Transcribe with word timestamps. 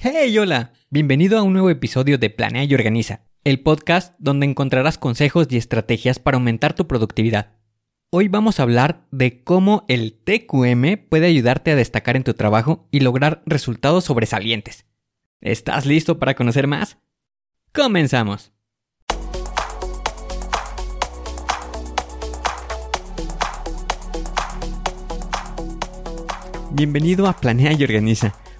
Hey, 0.00 0.38
hola. 0.38 0.74
Bienvenido 0.90 1.36
a 1.36 1.42
un 1.42 1.54
nuevo 1.54 1.70
episodio 1.70 2.18
de 2.18 2.30
Planea 2.30 2.62
y 2.62 2.72
Organiza, 2.72 3.22
el 3.42 3.58
podcast 3.58 4.14
donde 4.20 4.46
encontrarás 4.46 4.96
consejos 4.96 5.48
y 5.50 5.56
estrategias 5.56 6.20
para 6.20 6.36
aumentar 6.36 6.72
tu 6.72 6.86
productividad. 6.86 7.56
Hoy 8.10 8.28
vamos 8.28 8.60
a 8.60 8.62
hablar 8.62 9.08
de 9.10 9.42
cómo 9.42 9.84
el 9.88 10.12
TQM 10.12 11.08
puede 11.08 11.26
ayudarte 11.26 11.72
a 11.72 11.74
destacar 11.74 12.14
en 12.14 12.22
tu 12.22 12.34
trabajo 12.34 12.86
y 12.92 13.00
lograr 13.00 13.42
resultados 13.44 14.04
sobresalientes. 14.04 14.86
¿Estás 15.40 15.84
listo 15.84 16.20
para 16.20 16.36
conocer 16.36 16.68
más? 16.68 16.98
Comenzamos. 17.74 18.52
Bienvenido 26.70 27.26
a 27.26 27.32
Planea 27.32 27.72
y 27.72 27.82
Organiza. 27.82 28.36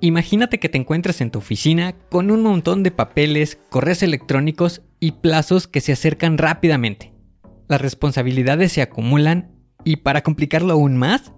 Imagínate 0.00 0.60
que 0.60 0.68
te 0.68 0.78
encuentras 0.78 1.20
en 1.20 1.32
tu 1.32 1.40
oficina 1.40 1.96
con 2.08 2.30
un 2.30 2.42
montón 2.42 2.84
de 2.84 2.92
papeles, 2.92 3.58
correos 3.68 4.04
electrónicos 4.04 4.82
y 5.00 5.12
plazos 5.12 5.66
que 5.66 5.80
se 5.80 5.92
acercan 5.92 6.38
rápidamente. 6.38 7.12
Las 7.68 7.80
responsabilidades 7.80 8.72
se 8.72 8.80
acumulan 8.80 9.52
y 9.84 9.96
para 9.96 10.22
complicarlo 10.22 10.72
aún 10.72 10.96
más, 10.96 11.32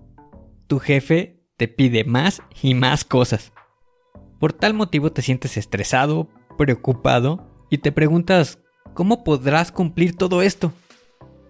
tu 0.67 0.79
jefe 0.79 1.41
te 1.57 1.69
pide 1.69 2.05
más 2.05 2.43
y 2.63 2.75
más 2.75 3.05
cosas. 3.05 3.53
Por 4.39 4.53
tal 4.53 4.75
motivo 4.75 5.11
te 5.11 5.23
sientes 5.23 5.57
estresado, 5.57 6.29
preocupado 6.59 7.67
y 7.71 7.79
te 7.79 7.93
preguntas, 7.93 8.59
¿cómo 8.93 9.25
podrás 9.25 9.73
cumplir 9.73 10.17
todo 10.17 10.43
esto? 10.43 10.73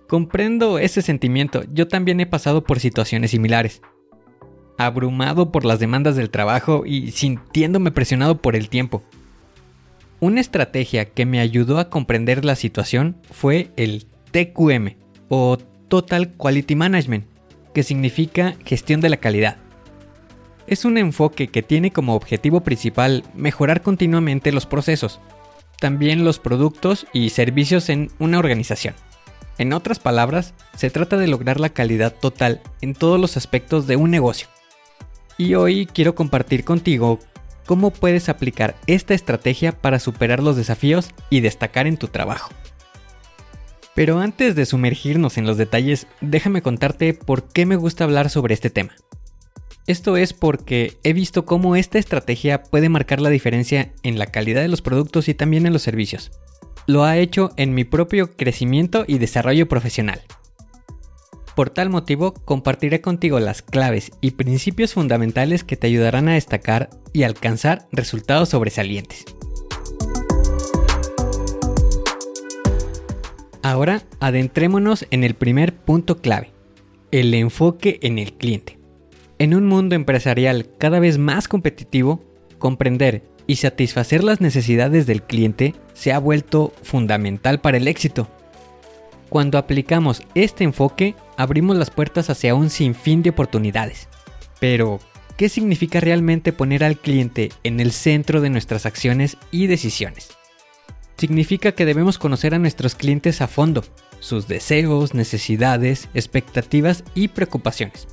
Comprendo 0.08 0.78
ese 0.78 1.03
sentimiento, 1.03 1.64
yo 1.72 1.88
también 1.88 2.20
he 2.20 2.27
pasado 2.27 2.62
por 2.62 2.78
situaciones 2.78 3.33
similares 3.33 3.83
abrumado 4.86 5.53
por 5.53 5.64
las 5.64 5.78
demandas 5.78 6.17
del 6.17 6.31
trabajo 6.31 6.84
y 6.86 7.11
sintiéndome 7.11 7.91
presionado 7.91 8.38
por 8.38 8.56
el 8.56 8.69
tiempo. 8.69 9.03
Una 10.21 10.41
estrategia 10.41 11.06
que 11.06 11.27
me 11.27 11.41
ayudó 11.41 11.78
a 11.78 11.91
comprender 11.91 12.44
la 12.44 12.54
situación 12.54 13.16
fue 13.31 13.71
el 13.77 14.06
TQM 14.32 14.97
o 15.28 15.59
Total 15.88 16.32
Quality 16.32 16.75
Management, 16.77 17.27
que 17.75 17.82
significa 17.82 18.54
gestión 18.65 19.00
de 19.00 19.09
la 19.09 19.16
calidad. 19.19 19.56
Es 20.66 20.84
un 20.84 20.99
enfoque 20.99 21.49
que 21.49 21.62
tiene 21.62 21.91
como 21.91 22.15
objetivo 22.15 22.60
principal 22.60 23.25
mejorar 23.34 23.83
continuamente 23.83 24.53
los 24.53 24.66
procesos, 24.66 25.21
también 25.78 26.25
los 26.25 26.38
productos 26.38 27.06
y 27.12 27.31
servicios 27.31 27.88
en 27.88 28.10
una 28.19 28.38
organización. 28.38 28.94
En 29.59 29.72
otras 29.72 29.99
palabras, 29.99 30.54
se 30.77 30.91
trata 30.91 31.16
de 31.16 31.28
lograr 31.28 31.60
la 31.60 31.71
calidad 31.71 32.15
total 32.15 32.62
en 32.81 32.94
todos 32.94 33.21
los 33.21 33.37
aspectos 33.37 33.87
de 33.87 33.97
un 33.97 34.10
negocio. 34.10 34.49
Y 35.38 35.54
hoy 35.54 35.86
quiero 35.86 36.14
compartir 36.14 36.64
contigo 36.64 37.18
cómo 37.66 37.91
puedes 37.91 38.28
aplicar 38.28 38.76
esta 38.86 39.14
estrategia 39.14 39.72
para 39.72 39.98
superar 39.98 40.42
los 40.42 40.56
desafíos 40.56 41.10
y 41.30 41.41
destacar 41.41 41.86
en 41.86 41.96
tu 41.96 42.08
trabajo. 42.08 42.50
Pero 43.94 44.20
antes 44.20 44.54
de 44.54 44.66
sumergirnos 44.66 45.38
en 45.38 45.46
los 45.46 45.56
detalles, 45.56 46.06
déjame 46.20 46.62
contarte 46.62 47.14
por 47.14 47.48
qué 47.48 47.66
me 47.66 47.76
gusta 47.76 48.04
hablar 48.04 48.30
sobre 48.30 48.54
este 48.54 48.70
tema. 48.70 48.94
Esto 49.86 50.16
es 50.16 50.32
porque 50.32 50.98
he 51.02 51.12
visto 51.12 51.44
cómo 51.44 51.74
esta 51.74 51.98
estrategia 51.98 52.62
puede 52.62 52.88
marcar 52.88 53.20
la 53.20 53.30
diferencia 53.30 53.92
en 54.02 54.18
la 54.18 54.26
calidad 54.26 54.62
de 54.62 54.68
los 54.68 54.82
productos 54.82 55.28
y 55.28 55.34
también 55.34 55.66
en 55.66 55.72
los 55.72 55.82
servicios. 55.82 56.30
Lo 56.86 57.04
ha 57.04 57.18
hecho 57.18 57.50
en 57.56 57.74
mi 57.74 57.84
propio 57.84 58.36
crecimiento 58.36 59.04
y 59.06 59.18
desarrollo 59.18 59.68
profesional. 59.68 60.22
Por 61.60 61.69
tal 61.69 61.91
motivo, 61.91 62.32
compartiré 62.32 63.03
contigo 63.03 63.38
las 63.38 63.60
claves 63.60 64.12
y 64.22 64.31
principios 64.31 64.94
fundamentales 64.94 65.62
que 65.62 65.76
te 65.76 65.88
ayudarán 65.88 66.26
a 66.31 66.32
destacar 66.32 66.88
y 67.12 67.25
alcanzar 67.25 67.87
resultados 67.93 68.48
sobresalientes. 68.48 69.26
Ahora 73.62 74.04
adentrémonos 74.21 75.04
en 75.10 75.22
el 75.22 75.34
primer 75.34 75.76
punto 75.76 76.22
clave, 76.22 76.50
el 77.10 77.34
enfoque 77.34 77.98
en 78.00 78.19
el 78.19 78.32
cliente. 78.32 78.78
En 79.38 79.54
un 79.54 79.66
mundo 79.66 79.94
empresarial 79.94 80.66
cada 80.78 80.98
vez 80.98 81.19
más 81.19 81.47
competitivo, 81.47 82.25
comprender 82.56 83.25
y 83.47 83.56
satisfacer 83.56 84.25
las 84.25 84.41
necesidades 84.41 85.06
del 85.06 85.22
cliente 85.25 85.75
se 85.92 86.15
ha 86.15 86.21
vuelto 86.21 86.72
fundamental 86.82 87.60
para 87.60 87.77
el 87.77 87.87
éxito. 87.87 88.31
Cuando 89.30 89.58
aplicamos 89.58 90.22
este 90.34 90.64
enfoque, 90.64 91.14
abrimos 91.36 91.76
las 91.76 91.91
puertas 91.91 92.28
hacia 92.30 92.56
un 92.56 92.68
sinfín 92.68 93.22
de 93.22 93.30
oportunidades. 93.30 94.08
Pero, 94.58 94.98
¿qué 95.36 95.48
significa 95.48 96.00
realmente 96.00 96.52
poner 96.52 96.82
al 96.82 96.98
cliente 96.98 97.50
en 97.62 97.78
el 97.78 97.92
centro 97.92 98.41
de 98.41 98.50
nuestras 98.50 98.86
acciones 98.86 99.36
y 99.52 99.68
decisiones? 99.68 100.36
Significa 101.16 101.72
que 101.72 101.84
debemos 101.84 102.18
conocer 102.18 102.56
a 102.56 102.58
nuestros 102.58 102.96
clientes 102.96 103.41
a 103.41 103.46
fondo, 103.46 103.84
sus 104.18 104.48
deseos, 104.48 105.14
necesidades, 105.14 106.08
expectativas 106.12 107.04
y 107.14 107.28
preocupaciones. 107.28 108.08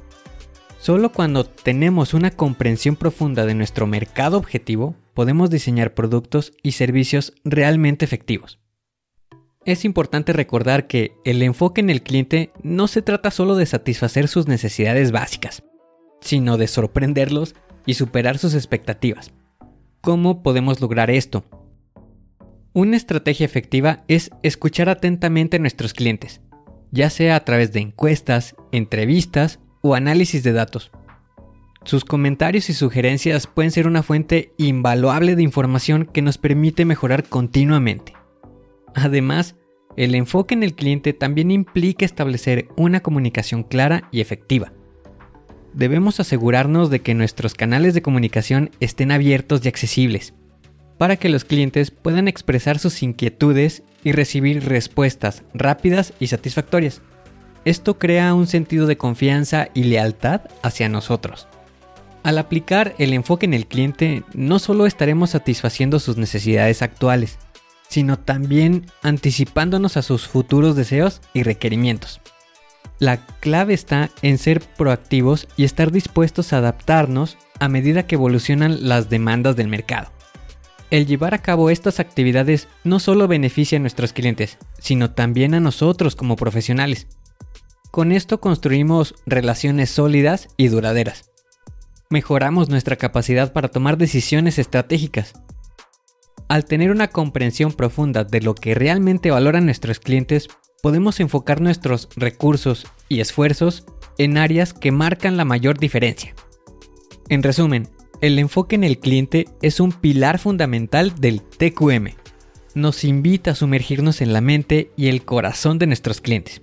Solo 0.79 1.11
cuando 1.11 1.45
tenemos 1.45 2.13
una 2.13 2.29
comprensión 2.29 2.95
profunda 2.95 3.47
de 3.47 3.55
nuestro 3.55 3.87
mercado 3.87 4.37
objetivo, 4.37 4.95
podemos 5.15 5.49
diseñar 5.49 5.95
productos 5.95 6.53
y 6.61 6.73
servicios 6.73 7.33
realmente 7.43 8.05
efectivos 8.05 8.59
es 9.67 9.83
importante 9.83 10.31
recordar 10.31 10.87
que 10.87 11.17
el 11.25 11.41
enfoque 11.43 11.81
en 11.81 11.89
el 11.89 12.01
cliente 12.01 12.53
no 12.63 12.87
se 12.87 13.01
trata 13.01 13.31
solo 13.31 13.57
de 13.57 13.65
satisfacer 13.65 14.29
sus 14.29 14.47
necesidades 14.47 15.11
básicas, 15.11 15.61
sino 16.21 16.55
de 16.55 16.67
sorprenderlos 16.67 17.53
y 17.85 17.95
superar 17.95 18.37
sus 18.37 18.53
expectativas. 18.53 19.33
¿Cómo 19.99 20.41
podemos 20.41 20.79
lograr 20.79 21.11
esto? 21.11 21.43
Una 22.71 22.95
estrategia 22.95 23.45
efectiva 23.45 24.05
es 24.07 24.31
escuchar 24.41 24.87
atentamente 24.87 25.57
a 25.57 25.59
nuestros 25.59 25.93
clientes, 25.93 26.39
ya 26.91 27.09
sea 27.09 27.35
a 27.35 27.43
través 27.43 27.73
de 27.73 27.81
encuestas, 27.81 28.55
entrevistas 28.71 29.59
o 29.81 29.95
análisis 29.95 30.43
de 30.43 30.53
datos. 30.53 30.91
Sus 31.83 32.05
comentarios 32.05 32.69
y 32.69 32.73
sugerencias 32.73 33.47
pueden 33.47 33.71
ser 33.71 33.85
una 33.85 34.01
fuente 34.01 34.53
invaluable 34.57 35.35
de 35.35 35.43
información 35.43 36.05
que 36.05 36.21
nos 36.21 36.37
permite 36.37 36.85
mejorar 36.85 37.25
continuamente. 37.25 38.16
Además, 38.97 39.55
el 39.95 40.15
enfoque 40.15 40.55
en 40.55 40.63
el 40.63 40.73
cliente 40.73 41.13
también 41.13 41.51
implica 41.51 42.03
establecer 42.03 42.67
una 42.77 43.01
comunicación 43.01 43.61
clara 43.61 44.09
y 44.11 44.21
efectiva. 44.21 44.73
Debemos 45.73 46.19
asegurarnos 46.19 46.89
de 46.89 47.01
que 47.01 47.13
nuestros 47.13 47.53
canales 47.53 47.93
de 47.93 48.01
comunicación 48.01 48.71
estén 48.79 49.11
abiertos 49.11 49.63
y 49.63 49.67
accesibles, 49.67 50.33
para 50.97 51.15
que 51.15 51.29
los 51.29 51.45
clientes 51.45 51.91
puedan 51.91 52.27
expresar 52.27 52.79
sus 52.79 53.03
inquietudes 53.03 53.83
y 54.03 54.13
recibir 54.13 54.67
respuestas 54.67 55.43
rápidas 55.53 56.13
y 56.19 56.27
satisfactorias. 56.27 57.03
Esto 57.65 57.99
crea 57.99 58.33
un 58.33 58.47
sentido 58.47 58.87
de 58.87 58.97
confianza 58.97 59.67
y 59.75 59.83
lealtad 59.83 60.41
hacia 60.63 60.89
nosotros. 60.89 61.47
Al 62.23 62.39
aplicar 62.39 62.95
el 62.97 63.13
enfoque 63.13 63.45
en 63.45 63.53
el 63.53 63.67
cliente, 63.67 64.23
no 64.33 64.57
solo 64.57 64.87
estaremos 64.87 65.29
satisfaciendo 65.29 65.99
sus 65.99 66.17
necesidades 66.17 66.81
actuales, 66.81 67.37
sino 67.89 68.17
también 68.17 68.85
anticipándonos 69.01 69.97
a 69.97 70.01
sus 70.01 70.27
futuros 70.27 70.75
deseos 70.75 71.21
y 71.33 71.43
requerimientos. 71.43 72.21
La 72.99 73.25
clave 73.39 73.73
está 73.73 74.09
en 74.21 74.37
ser 74.37 74.61
proactivos 74.61 75.47
y 75.55 75.65
estar 75.65 75.91
dispuestos 75.91 76.51
a 76.51 76.57
adaptarnos 76.57 77.37
a 77.59 77.67
medida 77.67 78.07
que 78.07 78.15
evolucionan 78.15 78.87
las 78.87 79.09
demandas 79.09 79.55
del 79.55 79.67
mercado. 79.67 80.11
El 80.89 81.05
llevar 81.05 81.33
a 81.33 81.41
cabo 81.41 81.69
estas 81.69 81.99
actividades 81.99 82.67
no 82.83 82.99
solo 82.99 83.27
beneficia 83.27 83.77
a 83.77 83.81
nuestros 83.81 84.13
clientes, 84.13 84.57
sino 84.79 85.11
también 85.11 85.53
a 85.53 85.59
nosotros 85.59 86.15
como 86.15 86.37
profesionales. 86.37 87.07
Con 87.91 88.11
esto 88.11 88.39
construimos 88.39 89.13
relaciones 89.25 89.89
sólidas 89.89 90.47
y 90.55 90.69
duraderas. 90.69 91.29
Mejoramos 92.09 92.69
nuestra 92.69 92.95
capacidad 92.95 93.51
para 93.51 93.67
tomar 93.67 93.97
decisiones 93.97 94.59
estratégicas. 94.59 95.33
Al 96.47 96.63
tener 96.63 96.91
una 96.91 97.09
comprensión 97.09 97.73
profunda 97.73 98.23
de 98.23 98.41
lo 98.41 98.55
que 98.55 98.73
realmente 98.73 99.31
valoran 99.31 99.65
nuestros 99.65 99.99
clientes, 99.99 100.47
podemos 100.81 101.19
enfocar 101.19 101.59
nuestros 101.59 102.07
recursos 102.15 102.87
y 103.09 103.19
esfuerzos 103.19 103.85
en 104.17 104.37
áreas 104.37 104.73
que 104.73 104.91
marcan 104.91 105.35
la 105.35 105.43
mayor 105.43 105.77
diferencia. 105.77 106.33
En 107.27 107.43
resumen, 107.43 107.89
el 108.21 108.39
enfoque 108.39 108.75
en 108.75 108.85
el 108.85 108.99
cliente 108.99 109.45
es 109.61 109.81
un 109.81 109.91
pilar 109.91 110.39
fundamental 110.39 111.13
del 111.19 111.41
TQM. 111.41 112.15
Nos 112.75 113.03
invita 113.03 113.51
a 113.51 113.55
sumergirnos 113.55 114.21
en 114.21 114.31
la 114.31 114.39
mente 114.39 114.91
y 114.95 115.09
el 115.09 115.25
corazón 115.25 115.79
de 115.79 115.87
nuestros 115.87 116.21
clientes, 116.21 116.61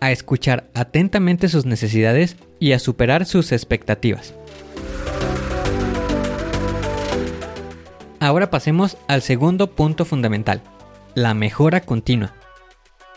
a 0.00 0.10
escuchar 0.10 0.70
atentamente 0.74 1.48
sus 1.48 1.66
necesidades 1.66 2.36
y 2.58 2.72
a 2.72 2.80
superar 2.80 3.26
sus 3.26 3.52
expectativas. 3.52 4.34
Ahora 8.20 8.50
pasemos 8.50 8.96
al 9.06 9.22
segundo 9.22 9.70
punto 9.70 10.04
fundamental, 10.04 10.62
la 11.14 11.34
mejora 11.34 11.80
continua. 11.80 12.34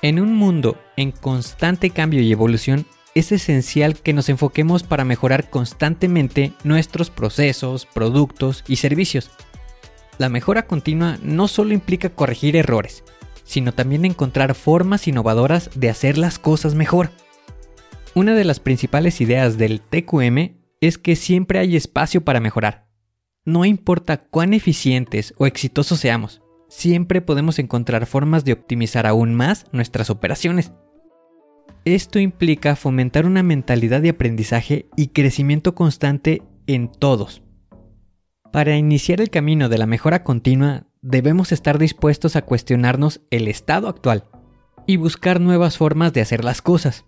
En 0.04 0.20
un 0.20 0.36
mundo 0.36 0.78
en 0.96 1.12
constante 1.12 1.90
cambio 1.90 2.22
y 2.22 2.32
evolución, 2.32 2.86
es 3.16 3.32
esencial 3.32 3.96
que 3.96 4.14
nos 4.14 4.30
enfoquemos 4.30 4.84
para 4.84 5.04
mejorar 5.04 5.50
constantemente 5.50 6.54
nuestros 6.64 7.10
procesos, 7.10 7.86
productos 7.86 8.64
y 8.68 8.78
servicios. 8.78 9.32
La 10.18 10.30
mejora 10.30 10.68
continua 10.68 11.18
no 11.22 11.48
solo 11.48 11.74
implica 11.74 12.10
corregir 12.10 12.56
errores, 12.56 13.04
sino 13.44 13.74
también 13.74 14.06
encontrar 14.06 14.54
formas 14.54 15.08
innovadoras 15.08 15.72
de 15.76 15.90
hacer 15.90 16.18
las 16.18 16.40
cosas 16.40 16.76
mejor. 16.76 17.10
Una 18.14 18.36
de 18.36 18.46
las 18.46 18.60
principales 18.60 19.20
ideas 19.20 19.58
del 19.58 19.82
TQM 19.82 20.58
es 20.80 20.98
que 20.98 21.16
siempre 21.16 21.60
hay 21.60 21.76
espacio 21.76 22.24
para 22.24 22.40
mejorar. 22.40 22.91
No 23.46 23.66
importa 23.66 24.18
cuán 24.18 24.54
eficientes 24.54 25.34
o 25.38 25.48
exitosos 25.48 26.00
seamos, 26.00 26.44
siempre 26.70 27.22
podemos 27.22 27.58
encontrar 27.58 28.06
formas 28.06 28.46
de 28.46 28.54
optimizar 28.54 29.08
aún 29.08 29.34
más 29.34 29.66
nuestras 29.72 30.12
operaciones. 30.12 30.74
Esto 31.84 32.20
implica 32.20 32.76
fomentar 32.76 33.26
una 33.26 33.42
mentalidad 33.42 34.00
de 34.02 34.10
aprendizaje 34.10 34.90
y 34.96 35.08
crecimiento 35.08 35.74
constante 35.74 36.44
en 36.68 36.92
todos. 36.92 37.42
Para 38.54 38.78
iniciar 38.78 39.20
el 39.22 39.32
camino 39.32 39.70
de 39.70 39.80
la 39.80 39.88
mejora 39.88 40.24
continua, 40.24 40.86
debemos 41.02 41.52
estar 41.52 41.80
dispuestos 41.80 42.36
a 42.36 42.44
cuestionarnos 42.44 43.22
el 43.32 43.48
estado 43.48 43.88
actual 43.88 44.26
y 44.86 44.98
buscar 44.98 45.42
nuevas 45.42 45.78
formas 45.78 46.14
de 46.14 46.22
hacer 46.22 46.44
las 46.44 46.62
cosas. 46.62 47.06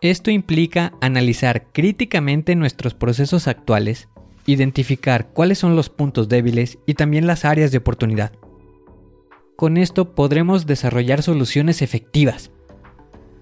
Esto 0.00 0.30
implica 0.30 0.92
analizar 1.00 1.72
críticamente 1.72 2.54
nuestros 2.54 2.94
procesos 2.94 3.48
actuales, 3.48 4.08
identificar 4.46 5.28
cuáles 5.28 5.58
son 5.58 5.76
los 5.76 5.88
puntos 5.88 6.28
débiles 6.28 6.78
y 6.86 6.94
también 6.94 7.26
las 7.26 7.44
áreas 7.44 7.72
de 7.72 7.78
oportunidad. 7.78 8.32
Con 9.56 9.76
esto 9.76 10.14
podremos 10.14 10.66
desarrollar 10.66 11.22
soluciones 11.22 11.80
efectivas. 11.80 12.50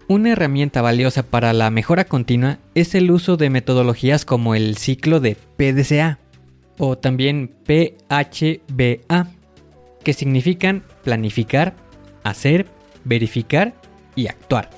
Una 0.09 0.33
herramienta 0.33 0.83
valiosa 0.83 1.23
para 1.23 1.53
la 1.53 1.71
mejora 1.71 2.05
continua 2.05 2.59
es 2.75 2.95
el 2.95 3.11
uso 3.11 3.37
de 3.37 3.51
metodologías 3.51 4.25
como 4.25 4.55
el 4.55 4.77
ciclo 4.77 5.21
de 5.21 5.37
PDCA 5.57 6.19
o 6.79 6.99
también 6.99 7.55
PHBA, 7.65 9.31
que 10.05 10.13
significan 10.13 10.85
planificar, 11.03 11.75
hacer, 12.25 12.67
verificar 13.05 13.75
y 14.15 14.27
actuar. 14.27 14.71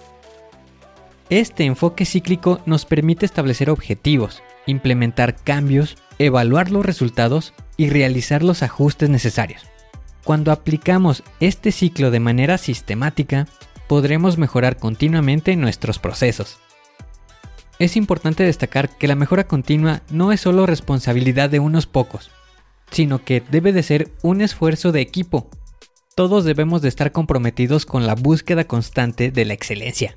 Este 1.30 1.64
enfoque 1.64 2.04
cíclico 2.04 2.60
nos 2.66 2.84
permite 2.84 3.26
establecer 3.26 3.70
objetivos, 3.70 4.42
implementar 4.66 5.36
cambios, 5.36 5.96
evaluar 6.18 6.70
los 6.70 6.84
resultados 6.84 7.54
y 7.76 7.90
realizar 7.90 8.42
los 8.42 8.62
ajustes 8.62 9.10
necesarios. 9.10 9.62
Cuando 10.24 10.52
aplicamos 10.52 11.22
este 11.40 11.70
ciclo 11.70 12.10
de 12.10 12.20
manera 12.20 12.56
sistemática, 12.56 13.46
podremos 13.88 14.38
mejorar 14.38 14.76
continuamente 14.78 15.54
nuestros 15.56 15.98
procesos. 15.98 16.58
Es 17.78 17.96
importante 17.96 18.44
destacar 18.44 18.88
que 18.88 19.08
la 19.08 19.16
mejora 19.16 19.46
continua 19.46 20.02
no 20.10 20.32
es 20.32 20.40
solo 20.40 20.64
responsabilidad 20.64 21.50
de 21.50 21.58
unos 21.58 21.86
pocos, 21.86 22.30
sino 22.90 23.24
que 23.24 23.42
debe 23.50 23.72
de 23.72 23.82
ser 23.82 24.12
un 24.22 24.40
esfuerzo 24.40 24.92
de 24.92 25.00
equipo. 25.00 25.50
Todos 26.14 26.44
debemos 26.44 26.80
de 26.80 26.88
estar 26.88 27.10
comprometidos 27.10 27.84
con 27.84 28.06
la 28.06 28.14
búsqueda 28.14 28.64
constante 28.64 29.30
de 29.32 29.44
la 29.44 29.54
excelencia 29.54 30.16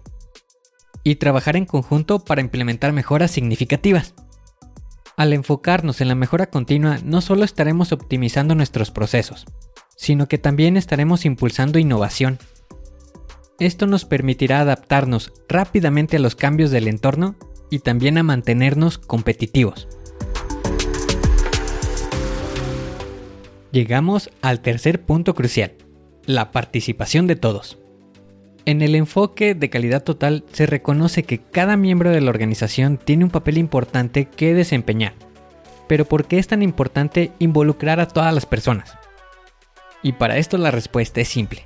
y 1.03 1.15
trabajar 1.15 1.55
en 1.55 1.65
conjunto 1.65 2.19
para 2.19 2.41
implementar 2.41 2.93
mejoras 2.93 3.31
significativas. 3.31 4.13
Al 5.17 5.33
enfocarnos 5.33 5.99
en 5.99 6.09
la 6.09 6.15
mejora 6.15 6.51
continua, 6.51 6.99
no 7.03 7.21
solo 7.21 7.43
estaremos 7.43 7.91
optimizando 7.91 8.53
nuestros 8.53 8.91
procesos, 8.91 9.47
sino 9.95 10.27
que 10.27 10.37
también 10.37 10.77
estaremos 10.77 11.25
impulsando 11.25 11.79
innovación. 11.79 12.37
Esto 13.59 13.87
nos 13.87 14.05
permitirá 14.05 14.59
adaptarnos 14.59 15.33
rápidamente 15.49 16.17
a 16.17 16.19
los 16.19 16.35
cambios 16.35 16.69
del 16.69 16.87
entorno 16.87 17.35
y 17.71 17.79
también 17.79 18.19
a 18.19 18.23
mantenernos 18.23 18.99
competitivos. 18.99 19.87
Llegamos 23.71 24.29
al 24.43 24.61
tercer 24.61 25.03
punto 25.03 25.33
crucial, 25.33 25.73
la 26.27 26.51
participación 26.51 27.25
de 27.25 27.37
todos. 27.37 27.79
En 28.67 28.81
el 28.81 28.95
enfoque 28.95 29.55
de 29.55 29.69
calidad 29.69 30.03
total 30.03 30.43
se 30.51 30.65
reconoce 30.65 31.23
que 31.23 31.39
cada 31.39 31.77
miembro 31.77 32.09
de 32.09 32.19
la 32.19 32.29
organización 32.29 32.97
tiene 32.97 33.23
un 33.23 33.29
papel 33.29 33.57
importante 33.57 34.25
que 34.25 34.53
desempeñar. 34.53 35.13
Pero 35.87 36.03
¿por 36.03 36.25
qué 36.25 36.37
es 36.37 36.47
tan 36.47 36.61
importante 36.61 37.31
involucrar 37.39 38.01
a 38.01 38.09
todas 38.09 38.33
las 38.33 38.45
personas? 38.45 38.97
Y 40.03 40.11
para 40.11 40.35
esto 40.35 40.57
la 40.57 40.69
respuesta 40.69 41.21
es 41.21 41.29
simple. 41.29 41.63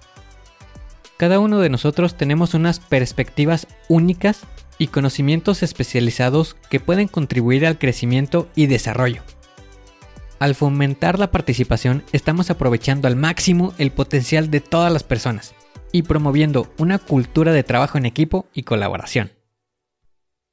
Cada 1.18 1.40
uno 1.40 1.58
de 1.58 1.70
nosotros 1.70 2.18
tenemos 2.18 2.54
unas 2.54 2.80
perspectivas 2.80 3.66
únicas 3.90 4.42
y 4.78 4.86
conocimientos 4.86 5.64
especializados 5.64 6.56
que 6.70 6.80
pueden 6.80 7.08
contribuir 7.08 7.66
al 7.66 7.80
crecimiento 7.80 8.48
y 8.54 8.68
desarrollo. 8.68 9.24
Al 10.38 10.54
fomentar 10.54 11.18
la 11.18 11.32
participación 11.32 12.04
estamos 12.12 12.52
aprovechando 12.52 13.08
al 13.08 13.16
máximo 13.16 13.74
el 13.80 13.90
potencial 13.90 14.52
de 14.52 14.62
todas 14.62 14.94
las 14.94 15.02
personas 15.02 15.56
y 15.92 16.04
promoviendo 16.04 16.72
una 16.78 17.00
cultura 17.00 17.54
de 17.54 17.64
trabajo 17.64 17.98
en 17.98 18.06
equipo 18.06 18.48
y 18.54 18.64
colaboración. 18.64 19.32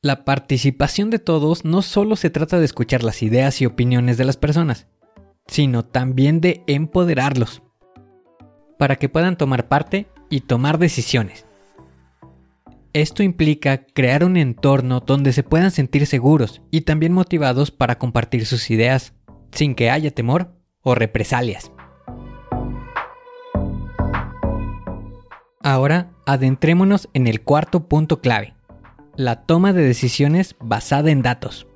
La 0.01 0.25
participación 0.25 1.11
de 1.11 1.19
todos 1.19 1.65
no 1.65 1.83
solo 1.83 2.17
se 2.17 2.31
trata 2.31 2.59
de 2.59 2.65
escuchar 2.65 3.03
las 3.03 3.23
ideas 3.23 3.61
y 3.61 3.67
opiniones 3.67 4.17
de 4.17 4.25
las 4.25 4.37
personas, 4.37 4.87
sino 5.47 5.85
también 5.85 6.41
de 6.41 6.63
empoderarlos 6.67 7.63
para 8.79 8.97
que 8.97 9.09
puedan 9.09 9.37
tomar 9.37 9.67
parte 9.67 10.07
y 10.31 10.43
tomar 10.43 10.79
decisiones. 10.79 11.47
Esto 12.93 13.23
implica 13.23 13.85
crear 13.87 14.25
un 14.25 14.37
entorno 14.37 15.01
donde 15.01 15.33
se 15.33 15.43
puedan 15.43 15.71
sentir 15.71 16.07
seguros 16.07 16.63
y 16.71 16.83
también 16.83 17.13
motivados 17.13 17.71
para 17.71 17.99
compartir 17.99 18.47
sus 18.47 18.71
ideas, 18.71 19.15
sin 19.53 19.75
que 19.75 19.91
haya 19.91 20.11
temor 20.11 20.55
o 20.83 20.95
represalias. 20.95 21.71
Ahora 25.71 26.13
adentrémonos 26.25 27.11
en 27.13 27.27
el 27.27 27.43
cuarto 27.43 27.89
punto 27.89 28.23
clave, 28.23 28.55
la 29.17 29.43
toma 29.43 29.75
de 29.75 29.83
decisiones 29.83 30.57
basada 30.61 31.11
en 31.11 31.21
datos. 31.21 31.67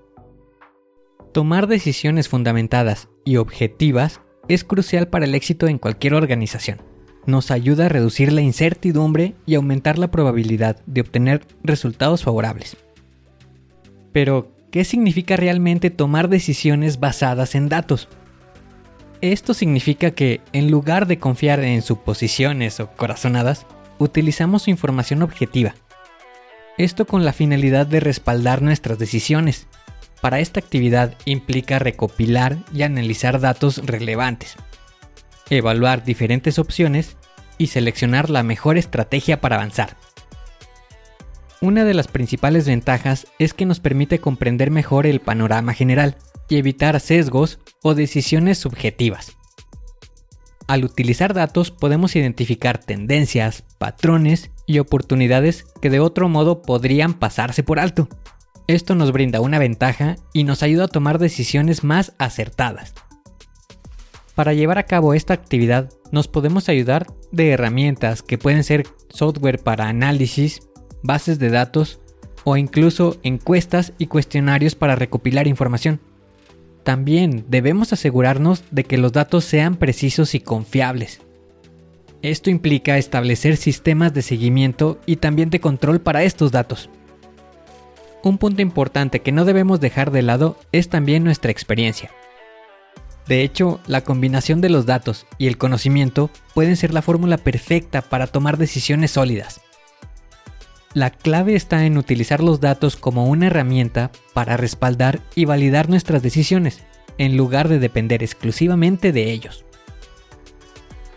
Tomar 1.33 1.67
decisiones 1.67 2.27
fundamentadas 2.27 3.11
y 3.27 3.37
objetivas 3.37 4.23
es 4.49 4.65
crucial 4.65 5.09
para 5.09 5.27
el 5.27 5.35
éxito 5.35 5.69
en 5.69 5.77
cualquier 5.77 6.15
organización 6.15 6.81
nos 7.27 7.51
ayuda 7.51 7.87
a 7.87 7.89
reducir 7.89 8.33
la 8.33 8.41
incertidumbre 8.41 9.35
y 9.47 9.57
aumentar 9.57 9.99
la 9.99 10.11
probabilidad 10.11 10.81
de 10.87 11.03
obtener 11.03 11.47
resultados 11.63 12.25
favorables. 12.25 12.77
Pero, 14.13 14.51
¿qué 14.71 14.85
significa 14.85 15.37
realmente 15.37 15.91
tomar 15.91 16.29
decisiones 16.29 16.99
basadas 16.99 17.55
en 17.55 17.69
datos? 17.69 18.09
Esto 19.21 19.55
significa 19.55 20.11
que, 20.11 20.41
en 20.53 20.71
lugar 20.71 21.07
de 21.07 21.19
confiar 21.19 21.61
en 21.61 21.83
suposiciones 21.83 22.81
o 22.81 22.91
corazonadas, 22.91 23.67
utilizamos 24.03 24.69
información 24.69 25.23
objetiva. 25.23 25.75
Esto 26.79 27.07
con 27.07 27.25
la 27.25 27.33
finalidad 27.33 27.87
de 27.87 28.01
respaldar 28.01 28.63
nuestras 28.63 28.99
decisiones. 28.99 29.67
Para 30.21 30.41
esta 30.41 30.61
actividad 30.61 31.15
implica 31.25 31.79
recopilar 31.79 32.59
y 32.73 32.83
analizar 32.83 33.41
datos 33.41 33.79
relevantes, 33.85 34.57
evaluar 35.51 36.05
diferentes 36.05 36.59
opciones 36.59 37.17
y 37.59 37.69
seleccionar 37.69 38.31
la 38.31 38.43
mejor 38.43 38.79
estrategia 38.79 39.41
para 39.41 39.57
avanzar. 39.57 39.97
Una 41.61 41.85
de 41.85 41.95
las 41.95 42.09
principales 42.09 42.67
ventajas 42.67 43.27
es 43.39 43.55
que 43.55 43.67
nos 43.67 43.79
permite 43.79 44.19
comprender 44.19 44.71
mejor 44.71 45.07
el 45.07 45.21
panorama 45.21 45.75
general 45.75 46.17
y 46.49 46.57
evitar 46.57 46.99
sesgos 46.99 47.61
o 47.83 47.95
decisiones 47.95 48.59
subjetivas. 48.59 49.37
Al 50.73 50.87
utilizar 50.87 51.35
datos 51.35 51.71
podemos 51.71 52.17
identificar 52.17 52.79
tendencias, 52.79 53.63
patrones 53.77 54.51
y 54.67 54.79
oportunidades 54.79 55.67
que 55.83 55.91
de 55.91 56.01
otro 56.01 56.31
modo 56.31 56.63
podrían 56.63 57.13
pasarse 57.13 57.63
por 57.63 57.79
alto. 57.79 58.09
Esto 58.69 58.95
nos 58.95 59.13
brinda 59.13 59.43
una 59.43 59.59
ventaja 59.59 60.17
y 60.33 60.45
nos 60.45 60.63
ayuda 60.63 60.85
a 60.85 60.89
tomar 60.89 61.19
decisiones 61.19 61.85
más 61.85 62.15
acertadas. 62.17 62.95
Para 64.35 64.55
llevar 64.55 64.79
a 64.79 64.85
cabo 64.85 65.13
esta 65.13 65.35
actividad 65.35 65.91
nos 66.11 66.27
podemos 66.27 66.71
ayudar 66.71 67.07
de 67.33 67.51
herramientas 67.51 68.23
que 68.23 68.39
pueden 68.39 68.65
ser 68.65 68.87
software 69.11 69.63
para 69.63 69.89
análisis, 69.89 70.63
bases 71.03 71.39
de 71.39 71.51
datos 71.51 72.01
o 72.45 72.57
incluso 72.57 73.19
encuestas 73.23 73.93
y 73.99 74.07
cuestionarios 74.07 74.75
para 74.75 74.97
recopilar 74.97 75.49
información. 75.49 76.01
También 76.85 77.45
debemos 77.49 77.93
asegurarnos 77.93 78.65
de 78.71 78.85
que 78.85 78.99
los 78.99 79.13
datos 79.13 79.45
sean 79.45 79.77
precisos 79.77 80.35
y 80.35 80.41
confiables. 80.41 81.21
Esto 82.23 82.51
implica 82.51 82.99
establecer 82.99 83.57
sistemas 83.57 84.15
de 84.15 84.23
seguimiento 84.23 85.01
y 85.07 85.17
también 85.17 85.51
de 85.51 85.61
control 85.61 86.01
para 86.01 86.23
estos 86.23 86.53
datos. 86.53 86.89
Un 88.23 88.39
punto 88.39 88.63
importante 88.63 89.21
que 89.21 89.33
no 89.33 89.45
debemos 89.45 89.81
dejar 89.81 90.13
de 90.13 90.23
lado 90.23 90.57
es 90.71 90.89
también 90.89 91.25
nuestra 91.25 91.51
experiencia. 91.51 92.11
De 93.27 93.43
hecho, 93.43 93.81
la 93.87 94.03
combinación 94.03 94.61
de 94.61 94.69
los 94.69 94.87
datos 94.87 95.27
y 95.39 95.47
el 95.47 95.59
conocimiento 95.59 96.31
pueden 96.55 96.77
ser 96.77 96.93
la 96.93 97.03
fórmula 97.03 97.39
perfecta 97.39 98.03
para 98.03 98.27
tomar 98.27 98.59
decisiones 98.59 99.13
sólidas. 99.13 99.61
La 100.95 101.09
clave 101.09 101.55
está 101.55 101.87
en 101.87 101.97
utilizar 101.97 102.43
los 102.43 102.61
datos 102.61 102.97
como 102.97 103.27
una 103.27 103.47
herramienta 103.47 104.11
para 104.35 104.59
respaldar 104.59 105.21
y 105.35 105.47
validar 105.47 105.89
nuestras 105.89 106.23
decisiones, 106.23 106.85
en 107.17 107.37
lugar 107.37 107.69
de 107.69 107.79
depender 107.79 108.23
exclusivamente 108.23 109.11
de 109.13 109.33
ellos. 109.33 109.65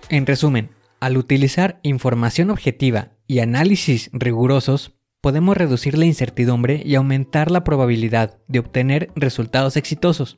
En 0.10 0.26
resumen, 0.26 0.70
al 1.02 1.18
utilizar 1.18 1.80
información 1.84 2.52
objetiva 2.52 3.10
y 3.28 3.40
análisis 3.40 4.10
rigurosos, 4.14 4.94
podemos 5.20 5.58
reducir 5.58 5.98
la 5.98 6.06
incertidumbre 6.06 6.82
y 6.86 6.96
aumentar 6.96 7.52
la 7.52 7.64
probabilidad 7.66 8.38
de 8.48 8.60
obtener 8.60 9.10
resultados 9.16 9.76
exitosos. 9.76 10.38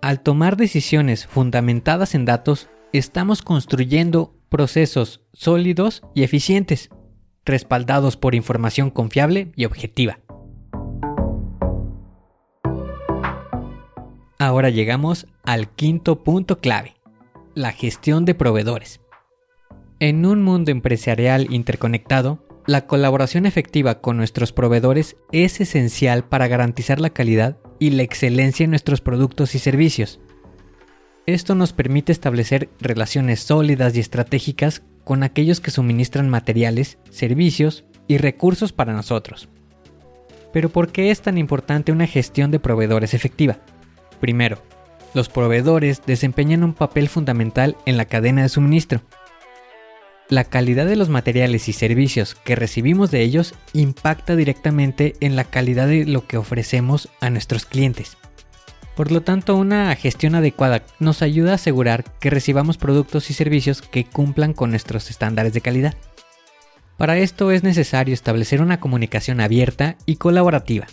Al 0.00 0.22
tomar 0.22 0.56
decisiones 0.56 1.26
fundamentadas 1.26 2.14
en 2.14 2.24
datos, 2.24 2.70
estamos 2.92 3.42
construyendo 3.42 4.38
procesos 4.48 5.22
sólidos 5.32 6.02
y 6.14 6.22
eficientes 6.22 6.90
respaldados 7.46 8.16
por 8.16 8.34
información 8.34 8.90
confiable 8.90 9.52
y 9.56 9.64
objetiva. 9.64 10.18
Ahora 14.38 14.68
llegamos 14.68 15.26
al 15.44 15.70
quinto 15.70 16.22
punto 16.22 16.58
clave, 16.58 16.96
la 17.54 17.72
gestión 17.72 18.26
de 18.26 18.34
proveedores. 18.34 19.00
En 19.98 20.26
un 20.26 20.42
mundo 20.42 20.70
empresarial 20.70 21.46
interconectado, 21.50 22.44
la 22.66 22.86
colaboración 22.86 23.46
efectiva 23.46 24.00
con 24.00 24.18
nuestros 24.18 24.52
proveedores 24.52 25.16
es 25.32 25.60
esencial 25.60 26.24
para 26.24 26.48
garantizar 26.48 27.00
la 27.00 27.10
calidad 27.10 27.56
y 27.78 27.90
la 27.90 28.02
excelencia 28.02 28.64
en 28.64 28.70
nuestros 28.70 29.00
productos 29.00 29.54
y 29.54 29.58
servicios. 29.58 30.20
Esto 31.26 31.56
nos 31.56 31.72
permite 31.72 32.12
establecer 32.12 32.68
relaciones 32.80 33.40
sólidas 33.40 33.96
y 33.96 34.00
estratégicas 34.00 34.82
con 35.02 35.24
aquellos 35.24 35.60
que 35.60 35.72
suministran 35.72 36.28
materiales, 36.28 36.98
servicios 37.10 37.84
y 38.06 38.18
recursos 38.18 38.72
para 38.72 38.92
nosotros. 38.92 39.48
Pero 40.52 40.68
¿por 40.68 40.92
qué 40.92 41.10
es 41.10 41.22
tan 41.22 41.36
importante 41.36 41.90
una 41.90 42.06
gestión 42.06 42.52
de 42.52 42.60
proveedores 42.60 43.12
efectiva? 43.12 43.58
Primero, 44.20 44.62
los 45.14 45.28
proveedores 45.28 46.00
desempeñan 46.06 46.62
un 46.62 46.74
papel 46.74 47.08
fundamental 47.08 47.76
en 47.86 47.96
la 47.96 48.04
cadena 48.04 48.42
de 48.42 48.48
suministro. 48.48 49.02
La 50.28 50.44
calidad 50.44 50.86
de 50.86 50.96
los 50.96 51.08
materiales 51.08 51.68
y 51.68 51.72
servicios 51.72 52.36
que 52.36 52.54
recibimos 52.54 53.10
de 53.10 53.22
ellos 53.22 53.54
impacta 53.72 54.36
directamente 54.36 55.14
en 55.20 55.34
la 55.34 55.44
calidad 55.44 55.88
de 55.88 56.04
lo 56.04 56.26
que 56.26 56.36
ofrecemos 56.36 57.08
a 57.20 57.30
nuestros 57.30 57.66
clientes. 57.66 58.16
Por 58.96 59.12
lo 59.12 59.20
tanto, 59.20 59.56
una 59.56 59.94
gestión 59.94 60.34
adecuada 60.34 60.82
nos 60.98 61.20
ayuda 61.20 61.52
a 61.52 61.56
asegurar 61.56 62.04
que 62.18 62.30
recibamos 62.30 62.78
productos 62.78 63.28
y 63.28 63.34
servicios 63.34 63.82
que 63.82 64.06
cumplan 64.06 64.54
con 64.54 64.70
nuestros 64.70 65.10
estándares 65.10 65.52
de 65.52 65.60
calidad. 65.60 65.94
Para 66.96 67.18
esto 67.18 67.50
es 67.50 67.62
necesario 67.62 68.14
establecer 68.14 68.62
una 68.62 68.80
comunicación 68.80 69.40
abierta 69.40 69.98
y 70.06 70.16
colaborativa. 70.16 70.86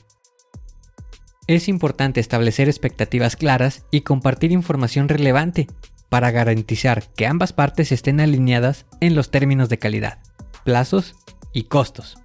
Es 1.48 1.70
importante 1.70 2.20
establecer 2.20 2.68
expectativas 2.68 3.38
claras 3.38 3.86
y 3.90 4.02
compartir 4.02 4.52
información 4.52 5.08
relevante 5.08 5.68
para 6.10 6.30
garantizar 6.32 7.06
que 7.16 7.26
ambas 7.26 7.54
partes 7.54 7.94
estén 7.94 8.20
alineadas 8.20 8.86
en 9.00 9.16
los 9.16 9.32
términos 9.32 9.70
de 9.70 9.80
calidad, 9.80 10.20
plazos 10.66 11.16
y 11.54 11.64
costos. 11.64 12.18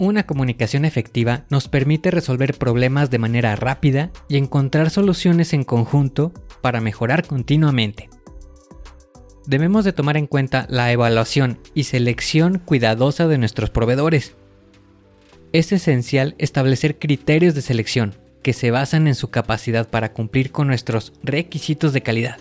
Una 0.00 0.26
comunicación 0.26 0.84
efectiva 0.84 1.44
nos 1.50 1.66
permite 1.66 2.12
resolver 2.12 2.56
problemas 2.56 3.10
de 3.10 3.18
manera 3.18 3.56
rápida 3.56 4.12
y 4.28 4.36
encontrar 4.36 4.90
soluciones 4.90 5.52
en 5.52 5.64
conjunto 5.64 6.32
para 6.60 6.80
mejorar 6.80 7.26
continuamente. 7.26 8.08
Debemos 9.44 9.84
de 9.84 9.92
tomar 9.92 10.16
en 10.16 10.28
cuenta 10.28 10.66
la 10.70 10.92
evaluación 10.92 11.58
y 11.74 11.84
selección 11.84 12.62
cuidadosa 12.64 13.26
de 13.26 13.38
nuestros 13.38 13.70
proveedores. 13.70 14.36
Es 15.52 15.72
esencial 15.72 16.36
establecer 16.38 17.00
criterios 17.00 17.56
de 17.56 17.62
selección 17.62 18.14
que 18.42 18.52
se 18.52 18.70
basan 18.70 19.08
en 19.08 19.16
su 19.16 19.30
capacidad 19.30 19.88
para 19.88 20.12
cumplir 20.12 20.52
con 20.52 20.68
nuestros 20.68 21.12
requisitos 21.24 21.92
de 21.92 22.02
calidad, 22.02 22.36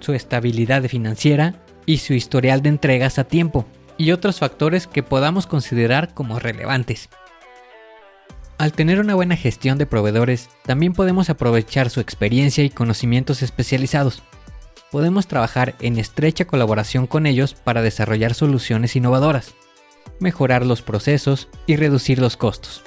su 0.00 0.14
estabilidad 0.14 0.82
financiera 0.84 1.56
y 1.84 1.98
su 1.98 2.14
historial 2.14 2.62
de 2.62 2.70
entregas 2.70 3.18
a 3.18 3.24
tiempo 3.24 3.66
y 3.98 4.12
otros 4.12 4.38
factores 4.38 4.86
que 4.86 5.02
podamos 5.02 5.46
considerar 5.46 6.14
como 6.14 6.38
relevantes. 6.38 7.10
Al 8.56 8.72
tener 8.72 9.00
una 9.00 9.14
buena 9.14 9.36
gestión 9.36 9.76
de 9.76 9.86
proveedores, 9.86 10.48
también 10.64 10.92
podemos 10.92 11.30
aprovechar 11.30 11.90
su 11.90 12.00
experiencia 12.00 12.64
y 12.64 12.70
conocimientos 12.70 13.42
especializados. 13.42 14.22
Podemos 14.90 15.26
trabajar 15.26 15.74
en 15.80 15.98
estrecha 15.98 16.46
colaboración 16.46 17.06
con 17.06 17.26
ellos 17.26 17.54
para 17.54 17.82
desarrollar 17.82 18.34
soluciones 18.34 18.96
innovadoras, 18.96 19.54
mejorar 20.18 20.64
los 20.64 20.80
procesos 20.80 21.48
y 21.66 21.76
reducir 21.76 22.18
los 22.18 22.36
costos. 22.36 22.82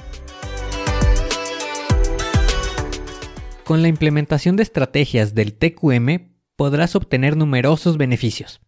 Con 3.63 3.81
la 3.81 3.87
implementación 3.87 4.55
de 4.55 4.63
estrategias 4.63 5.35
del 5.35 5.53
TQM 5.53 6.31
podrás 6.57 6.95
obtener 6.95 7.37
numerosos 7.37 7.97
beneficios 7.97 8.61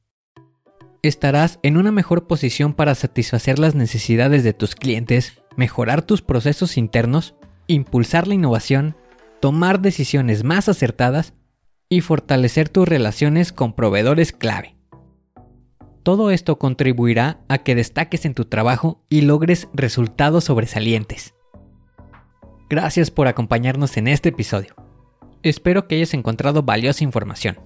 estarás 1.03 1.60
en 1.63 1.77
una 1.77 1.91
mejor 1.91 2.27
posición 2.27 2.74
para 2.74 2.95
satisfacer 2.95 3.60
las 3.60 3.75
necesidades 3.75 4.43
de 4.43 4.53
tus 4.53 4.74
clientes, 4.75 5.41
mejorar 5.57 6.01
tus 6.01 6.22
procesos 6.22 6.77
internos, 6.77 7.36
impulsar 7.67 8.27
la 8.27 8.33
innovación, 8.33 8.95
tomar 9.41 9.81
decisiones 9.81 10.43
más 10.45 10.69
acertadas 10.69 11.33
y 11.89 12.01
fortalecer 12.01 12.69
tus 12.69 12.88
relaciones 12.88 13.51
con 13.51 13.74
proveedores 13.74 14.31
clave. 14.31 14.77
Todo 16.01 16.31
esto 16.31 16.57
contribuirá 16.57 17.41
a 17.50 17.60
que 17.60 17.75
destaques 17.75 18.25
en 18.25 18.33
tu 18.33 18.45
trabajo 18.45 19.03
y 19.10 19.22
logres 19.22 19.67
resultados 19.74 20.45
sobresalientes. 20.45 21.33
Gracias 22.69 23.12
por 23.12 23.27
acompañarnos 23.27 23.98
en 23.98 24.07
este 24.07 24.29
episodio. 24.29 24.74
Espero 25.43 25.88
que 25.88 25.95
hayas 25.95 26.13
encontrado 26.13 26.63
valiosa 26.63 27.03
información 27.03 27.57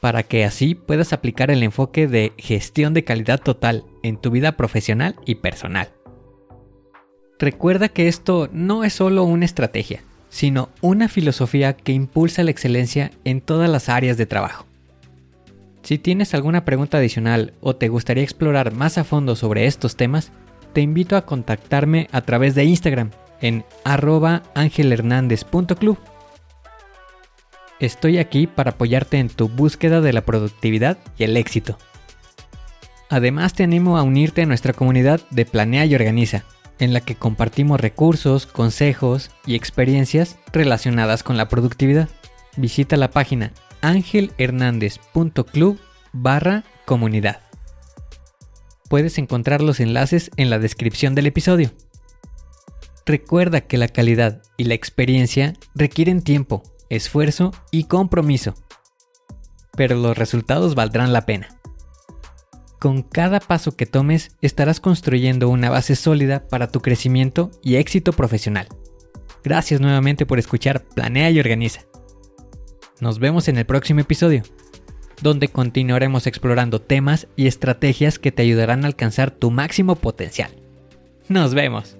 para 0.00 0.22
que 0.22 0.44
así 0.44 0.74
puedas 0.74 1.12
aplicar 1.12 1.50
el 1.50 1.62
enfoque 1.62 2.06
de 2.08 2.32
gestión 2.38 2.94
de 2.94 3.04
calidad 3.04 3.40
total 3.40 3.84
en 4.02 4.16
tu 4.16 4.30
vida 4.30 4.52
profesional 4.52 5.16
y 5.26 5.36
personal. 5.36 5.90
Recuerda 7.38 7.88
que 7.88 8.08
esto 8.08 8.48
no 8.52 8.84
es 8.84 8.94
solo 8.94 9.24
una 9.24 9.44
estrategia, 9.44 10.02
sino 10.28 10.70
una 10.80 11.08
filosofía 11.08 11.74
que 11.74 11.92
impulsa 11.92 12.42
la 12.44 12.50
excelencia 12.50 13.10
en 13.24 13.40
todas 13.40 13.68
las 13.70 13.88
áreas 13.88 14.16
de 14.16 14.26
trabajo. 14.26 14.66
Si 15.82 15.98
tienes 15.98 16.34
alguna 16.34 16.64
pregunta 16.64 16.98
adicional 16.98 17.54
o 17.60 17.76
te 17.76 17.88
gustaría 17.88 18.22
explorar 18.22 18.72
más 18.72 18.98
a 18.98 19.04
fondo 19.04 19.36
sobre 19.36 19.66
estos 19.66 19.96
temas, 19.96 20.32
te 20.72 20.82
invito 20.82 21.16
a 21.16 21.24
contactarme 21.24 22.08
a 22.12 22.20
través 22.20 22.54
de 22.54 22.64
Instagram 22.64 23.10
en 23.40 23.64
arroba 23.84 24.42
angelhernandez.club 24.54 25.98
Estoy 27.80 28.18
aquí 28.18 28.46
para 28.46 28.72
apoyarte 28.72 29.18
en 29.18 29.30
tu 29.30 29.48
búsqueda 29.48 30.02
de 30.02 30.12
la 30.12 30.20
productividad 30.20 30.98
y 31.16 31.24
el 31.24 31.38
éxito. 31.38 31.78
Además 33.08 33.54
te 33.54 33.64
animo 33.64 33.96
a 33.96 34.02
unirte 34.02 34.42
a 34.42 34.46
nuestra 34.46 34.74
comunidad 34.74 35.22
de 35.30 35.46
Planea 35.46 35.86
y 35.86 35.94
Organiza, 35.94 36.44
en 36.78 36.92
la 36.92 37.00
que 37.00 37.14
compartimos 37.14 37.80
recursos, 37.80 38.44
consejos 38.46 39.30
y 39.46 39.54
experiencias 39.54 40.36
relacionadas 40.52 41.22
con 41.22 41.38
la 41.38 41.48
productividad. 41.48 42.10
Visita 42.56 42.98
la 42.98 43.10
página 43.10 43.52
angelhernandez.club 43.80 45.80
barra 46.12 46.64
comunidad. 46.84 47.40
Puedes 48.90 49.16
encontrar 49.18 49.62
los 49.62 49.80
enlaces 49.80 50.30
en 50.36 50.50
la 50.50 50.58
descripción 50.58 51.14
del 51.14 51.28
episodio. 51.28 51.70
Recuerda 53.06 53.62
que 53.62 53.78
la 53.78 53.88
calidad 53.88 54.42
y 54.58 54.64
la 54.64 54.74
experiencia 54.74 55.54
requieren 55.74 56.20
tiempo, 56.22 56.62
esfuerzo 56.90 57.52
y 57.70 57.84
compromiso. 57.84 58.54
Pero 59.76 59.96
los 59.96 60.18
resultados 60.18 60.74
valdrán 60.74 61.12
la 61.12 61.24
pena. 61.24 61.60
Con 62.78 63.02
cada 63.02 63.40
paso 63.40 63.76
que 63.76 63.86
tomes 63.86 64.36
estarás 64.40 64.80
construyendo 64.80 65.48
una 65.48 65.70
base 65.70 65.96
sólida 65.96 66.48
para 66.48 66.68
tu 66.68 66.80
crecimiento 66.80 67.50
y 67.62 67.76
éxito 67.76 68.12
profesional. 68.12 68.68
Gracias 69.42 69.80
nuevamente 69.80 70.26
por 70.26 70.38
escuchar 70.38 70.82
Planea 70.82 71.30
y 71.30 71.40
Organiza. 71.40 71.82
Nos 73.00 73.18
vemos 73.18 73.48
en 73.48 73.56
el 73.56 73.64
próximo 73.64 74.00
episodio, 74.00 74.42
donde 75.22 75.48
continuaremos 75.48 76.26
explorando 76.26 76.80
temas 76.80 77.28
y 77.36 77.46
estrategias 77.46 78.18
que 78.18 78.32
te 78.32 78.42
ayudarán 78.42 78.84
a 78.84 78.88
alcanzar 78.88 79.30
tu 79.30 79.50
máximo 79.50 79.96
potencial. 79.96 80.50
Nos 81.28 81.54
vemos. 81.54 81.99